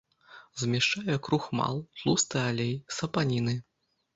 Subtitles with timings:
[0.61, 3.59] Змяшчае крухмал, тлусты алей, сапаніны.